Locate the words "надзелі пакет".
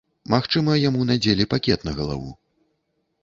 1.09-1.79